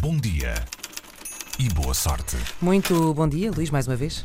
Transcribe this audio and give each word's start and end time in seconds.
bom 0.00 0.16
dia 0.16 0.54
e 1.58 1.68
boa 1.68 1.92
sorte. 1.92 2.34
Muito 2.60 3.12
bom 3.12 3.28
dia, 3.28 3.50
Luís, 3.50 3.68
mais 3.68 3.86
uma 3.86 3.96
vez. 3.96 4.24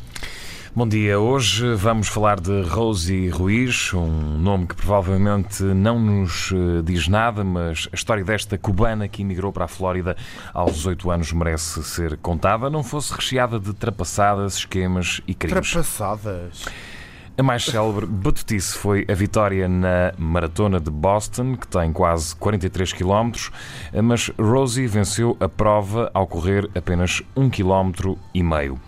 Bom 0.73 0.87
dia, 0.87 1.19
hoje 1.19 1.73
vamos 1.75 2.07
falar 2.07 2.39
de 2.39 2.61
Rosie 2.61 3.27
Ruiz, 3.29 3.93
um 3.93 4.38
nome 4.38 4.67
que 4.67 4.75
provavelmente 4.75 5.63
não 5.63 5.99
nos 5.99 6.51
eh, 6.53 6.81
diz 6.81 7.09
nada, 7.09 7.43
mas 7.43 7.89
a 7.91 7.96
história 7.96 8.23
desta 8.23 8.57
cubana 8.57 9.09
que 9.09 9.21
emigrou 9.21 9.51
para 9.51 9.65
a 9.65 9.67
Flórida 9.67 10.15
aos 10.53 10.75
18 10.75 11.11
anos 11.11 11.33
merece 11.33 11.84
ser 11.84 12.16
contada, 12.18 12.70
não 12.70 12.82
fosse 12.82 13.14
recheada 13.14 13.60
de 13.60 13.73
trapaçadas, 13.73 14.55
esquemas 14.55 15.21
e 15.28 15.34
crimes. 15.34 15.71
Trapaçadas. 15.71 16.66
A 17.38 17.43
mais 17.43 17.65
célebre 17.65 18.05
batutice 18.05 18.77
foi 18.77 19.05
a 19.09 19.13
vitória 19.13 19.68
na 19.68 20.13
Maratona 20.18 20.79
de 20.79 20.89
Boston, 20.89 21.57
que 21.57 21.68
tem 21.68 21.91
quase 21.91 22.33
43 22.38 22.93
km, 22.93 23.31
mas 24.01 24.31
Rosie 24.39 24.88
venceu 24.88 25.36
a 25.41 25.50
prova 25.50 26.09
ao 26.13 26.25
correr 26.27 26.69
apenas 26.73 27.21
1 27.36 27.50
km 27.50 28.15
e 28.33 28.41
meio. 28.41 28.79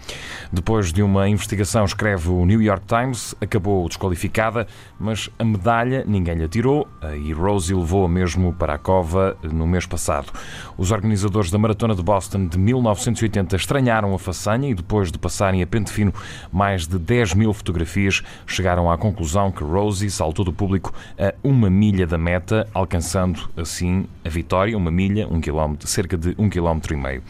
Depois 0.50 0.94
de 0.94 1.04
uma 1.04 1.28
investigação, 1.28 1.84
escreve 1.84 2.30
o 2.30 2.46
New 2.46 2.62
York 2.62 2.86
Times, 2.88 3.36
acabou 3.42 3.86
desqualificada, 3.86 4.66
mas 4.98 5.30
a 5.38 5.44
medalha 5.44 6.06
ninguém 6.08 6.36
lhe 6.36 6.48
tirou 6.48 6.88
e 7.22 7.34
Rosie 7.34 7.76
levou-a 7.76 8.08
mesmo 8.08 8.54
para 8.54 8.76
a 8.76 8.78
cova 8.78 9.36
no 9.44 9.68
mês 9.68 9.86
passado. 9.86 10.32
Os 10.78 10.94
organizadores 10.94 11.52
da 11.52 11.58
Maratona 11.58 11.94
de 11.94 12.02
Boston 12.02 12.48
de 12.48 12.58
1980 12.58 13.58
estranharam 13.58 14.16
a 14.16 14.20
façanha 14.20 14.70
e 14.70 14.74
depois 14.74 15.12
de 15.12 15.20
passarem 15.20 15.62
a 15.62 15.68
pente 15.68 15.92
fino 15.92 16.14
mais 16.50 16.88
de 16.88 16.98
10 16.98 17.34
mil 17.34 17.54
fotografias, 17.54 18.24
chegaram 18.46 18.92
à 18.92 18.98
conclusão 18.98 19.52
que 19.52 19.64
Rosie 19.64 20.10
saltou 20.10 20.44
do 20.46 20.54
público 20.54 20.94
a 21.18 21.34
uma 21.44 21.70
milha 21.70 22.06
da 22.06 22.18
meta, 22.18 22.68
alcançando 22.74 23.50
assim 23.58 24.06
a 24.26 24.30
vitória, 24.30 24.78
uma 24.78 24.92
milha, 24.92 25.28
um 25.28 25.40
quilómetro, 25.40 25.88
cerca 25.88 26.18
de 26.18 26.36
um 26.38 26.50
quilómetro 26.50 26.94
e 26.94 26.98
meio. 26.98 27.24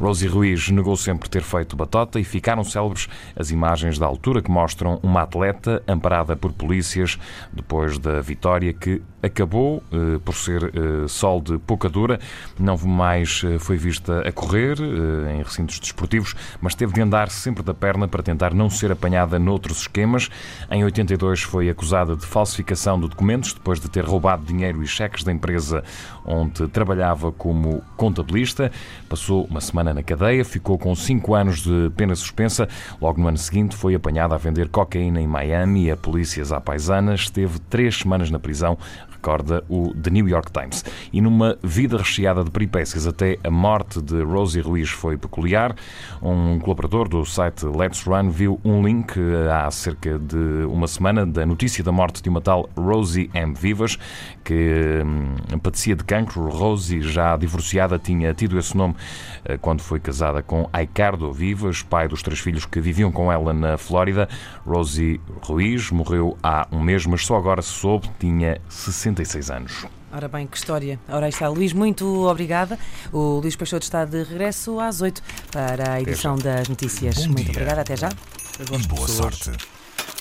Rosie 0.00 0.28
Ruiz 0.28 0.68
negou 0.70 0.96
sempre 0.96 1.28
ter 1.28 1.42
feito 1.42 1.76
batota 1.76 2.18
e 2.18 2.24
ficaram 2.24 2.64
célebres 2.64 3.08
as 3.36 3.50
imagens 3.50 3.98
da 3.98 4.06
altura 4.06 4.42
que 4.42 4.50
mostram 4.50 4.98
uma 5.02 5.22
atleta 5.22 5.82
amparada 5.86 6.36
por 6.36 6.52
polícias 6.52 7.18
depois 7.52 7.98
da 7.98 8.20
vitória 8.20 8.72
que 8.72 9.02
acabou 9.22 9.82
eh, 9.92 10.18
por 10.24 10.34
ser 10.34 10.64
eh, 10.64 11.08
sol 11.08 11.40
de 11.40 11.58
pouca 11.58 11.88
dura, 11.88 12.20
não 12.58 12.76
mais 12.78 13.42
eh, 13.44 13.58
foi 13.58 13.76
vista 13.76 14.20
a 14.20 14.32
correr 14.32 14.78
eh, 14.80 15.36
em 15.36 15.42
recintos 15.42 15.78
desportivos, 15.80 16.34
mas 16.60 16.74
teve 16.74 16.92
de 16.92 17.00
andar 17.00 17.28
sempre 17.30 17.62
da 17.62 17.74
perna 17.74 18.06
para 18.06 18.22
tentar 18.22 18.54
não 18.54 18.70
ser 18.70 18.92
apanhada 18.92 19.38
noutros 19.38 19.80
esquemas. 19.80 20.28
Em 20.70 20.84
82 20.84 21.42
foi 21.42 21.68
acusada 21.68 22.16
de 22.16 22.24
falsificação 22.24 23.00
de 23.00 23.08
documentos 23.08 23.52
depois 23.52 23.80
de 23.80 23.88
ter 23.88 24.04
roubado 24.04 24.44
dinheiro 24.44 24.82
e 24.82 24.86
cheques 24.86 25.24
da 25.24 25.32
empresa 25.32 25.82
onde 26.24 26.68
trabalhava 26.68 27.32
como 27.32 27.82
contabilista. 27.96 28.70
Passou 29.08 29.44
uma 29.44 29.60
semana 29.60 29.92
na 29.92 30.02
cadeia, 30.02 30.44
ficou 30.44 30.78
com 30.78 30.94
5 30.94 31.34
anos 31.34 31.62
de 31.62 31.90
pena 31.96 32.14
suspensa. 32.14 32.68
Logo 33.00 33.20
no 33.20 33.28
ano 33.28 33.38
seguinte 33.38 33.74
foi 33.74 33.94
apanhada 33.94 34.34
a 34.34 34.38
vender 34.38 34.68
cocaína 34.68 35.20
em 35.20 35.26
Miami 35.26 35.90
a 35.90 35.96
polícias 35.96 36.52
à 36.52 36.60
paisana 36.60 37.14
esteve 37.14 37.58
três 37.58 37.98
semanas 37.98 38.30
na 38.30 38.38
prisão 38.38 38.78
recorda 39.10 39.64
o 39.68 39.92
The 39.94 40.10
New 40.10 40.28
York 40.28 40.50
Times. 40.52 40.84
E 41.12 41.20
numa 41.20 41.58
vida 41.62 41.98
recheada 41.98 42.44
de 42.44 42.50
peripécias, 42.50 43.06
até 43.06 43.38
a 43.44 43.50
morte 43.50 44.00
de 44.00 44.22
Rosie 44.22 44.60
Ruiz 44.60 44.90
foi 44.90 45.16
peculiar. 45.16 45.74
Um 46.22 46.58
colaborador 46.58 47.08
do 47.08 47.24
site 47.24 47.66
Let's 47.66 48.02
Run 48.04 48.30
viu 48.30 48.60
um 48.64 48.82
link 48.82 49.18
eh, 49.18 49.50
há 49.50 49.70
cerca 49.70 50.18
de 50.18 50.64
uma 50.68 50.86
semana 50.86 51.26
da 51.26 51.44
notícia 51.44 51.82
da 51.82 51.92
morte 51.92 52.22
de 52.22 52.28
uma 52.28 52.40
tal 52.40 52.68
Rosie 52.76 53.30
M. 53.34 53.54
Vivas, 53.54 53.98
que 54.44 55.02
hum, 55.04 55.58
padecia 55.58 55.94
de 55.94 56.04
cancro. 56.04 56.48
Rosie, 56.48 57.02
já 57.02 57.36
divorciada, 57.36 57.98
tinha 57.98 58.32
tido 58.34 58.58
esse 58.58 58.76
nome 58.76 58.94
eh, 59.44 59.56
quando 59.58 59.80
foi 59.80 60.00
casada 60.00 60.42
com 60.42 60.68
Aicardo 60.72 61.32
Vivas, 61.32 61.82
pai 61.82 62.08
dos 62.08 62.22
três 62.22 62.40
filhos 62.40 62.64
que 62.64 62.80
viviam 62.80 63.10
com 63.10 63.30
ela 63.32 63.52
na 63.52 63.76
Flórida. 63.76 64.28
Rosie 64.66 65.20
Ruiz 65.42 65.90
morreu 65.90 66.36
há 66.42 66.66
um 66.70 66.80
mês, 66.80 67.04
mas 67.06 67.24
só 67.24 67.36
agora 67.36 67.62
se 67.62 67.70
soube, 67.70 68.08
tinha 68.18 68.60
66 68.98 69.50
anos. 69.50 69.86
Ora 70.12 70.28
bem, 70.28 70.46
que 70.46 70.56
história. 70.56 70.98
Ora 71.08 71.26
aí 71.26 71.30
está, 71.30 71.48
Luís, 71.48 71.72
muito 71.72 72.26
obrigada. 72.26 72.78
O 73.12 73.40
Luís 73.40 73.56
Peixoto 73.56 73.84
está 73.84 74.04
de 74.04 74.22
regresso 74.22 74.80
às 74.80 75.00
8 75.00 75.22
para 75.52 75.92
a 75.94 76.00
edição 76.00 76.36
das 76.36 76.68
notícias. 76.68 77.16
Bom 77.18 77.24
muito 77.32 77.42
dia. 77.44 77.50
obrigada, 77.52 77.80
até 77.82 77.96
já. 77.96 78.08
E 78.08 78.64
boa 78.86 79.06
pessoas- 79.06 79.10
sorte. 79.36 79.50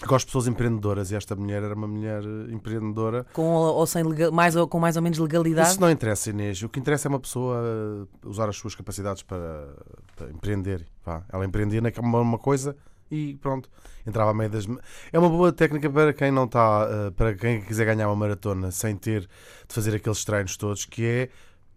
Gosto 0.05 0.25
de 0.25 0.31
pessoas 0.31 0.47
empreendedoras 0.47 1.09
e 1.11 1.15
esta 1.15 1.35
mulher 1.35 1.63
era 1.63 1.73
uma 1.73 1.88
mulher 1.88 2.21
eh, 2.23 2.53
empreendedora. 2.53 3.25
Com 3.33 3.41
ou, 3.45 3.88
sem 3.88 4.03
legal, 4.03 4.31
mais 4.31 4.55
ou 4.55 4.67
com 4.67 4.79
mais 4.79 4.95
ou 4.95 5.01
menos 5.01 5.17
legalidade. 5.17 5.69
Isso 5.71 5.81
não 5.81 5.89
interessa, 5.89 6.29
Inês. 6.29 6.61
O 6.61 6.69
que 6.69 6.79
interessa 6.79 7.07
é 7.07 7.09
uma 7.09 7.19
pessoa 7.19 7.57
eh, 7.63 8.05
usar 8.23 8.47
as 8.47 8.55
suas 8.57 8.75
capacidades 8.75 9.23
para, 9.23 9.67
para 10.15 10.29
empreender. 10.29 10.85
Vá. 11.03 11.23
Ela 11.33 11.45
empreendia 11.45 11.81
naquela 11.81 12.05
uma 12.21 12.38
coisa 12.38 12.75
e 13.12 13.35
pronto. 13.41 13.69
Entrava 14.06 14.31
a 14.31 14.34
meio 14.34 14.50
das. 14.50 14.66
É 15.12 15.19
uma 15.19 15.29
boa 15.29 15.51
técnica 15.51 15.90
para 15.90 16.13
quem 16.13 16.31
não 16.31 16.45
está. 16.45 16.88
eh, 16.90 17.12
Para 17.12 17.34
quem 17.35 17.62
quiser 17.62 17.85
ganhar 17.85 18.07
uma 18.07 18.16
maratona 18.16 18.72
sem 18.72 18.95
ter 18.95 19.22
de 19.22 19.73
fazer 19.75 19.95
aqueles 19.95 20.23
treinos 20.23 20.56
todos, 20.57 20.85
que 20.85 21.06
é. 21.06 21.29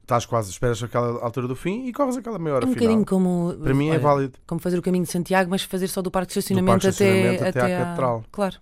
Estás 0.03 0.27
quase, 0.27 0.51
esperas 0.51 0.83
aquela 0.83 1.23
altura 1.23 1.47
do 1.47 1.55
fim 1.55 1.87
e 1.87 1.93
corres 1.93 2.17
aquela 2.17 2.37
meia 2.37 2.57
hora 2.57 2.65
É 2.65 2.69
um 2.69 2.73
final. 2.73 2.83
bocadinho 2.85 3.07
como. 3.07 3.55
Para 3.63 3.73
mim 3.75 3.89
é 3.89 3.93
olha, 3.93 4.01
válido. 4.01 4.39
Como 4.45 4.61
fazer 4.61 4.77
o 4.77 4.83
caminho 4.83 5.05
de 5.05 5.11
Santiago, 5.11 5.49
mas 5.49 5.63
fazer 5.63 5.87
só 5.87 6.03
do 6.03 6.11
Parque 6.11 6.33
de 6.33 6.39
Estacionamento, 6.41 6.83
Parque 6.83 6.87
de 6.87 6.89
Estacionamento 7.05 7.45
até, 7.45 7.61
até 7.61 7.77
à 7.77 7.85
Catedral. 7.85 8.25
Claro. 8.33 8.57